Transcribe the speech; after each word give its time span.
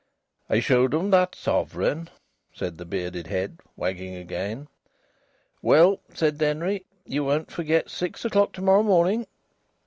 "I 0.49 0.61
showed 0.61 0.95
'em 0.95 1.11
that 1.11 1.35
sovereign," 1.35 2.09
said 2.55 2.79
the 2.79 2.85
bearded 2.85 3.27
head, 3.27 3.59
wagging 3.75 4.15
again. 4.15 4.67
"Well," 5.61 5.99
said 6.11 6.39
Denry, 6.39 6.87
"you 7.05 7.23
won't 7.23 7.51
forget. 7.51 7.91
Six 7.91 8.25
o'clock 8.25 8.51
to 8.53 8.63
morrow 8.63 8.81
morning." 8.81 9.27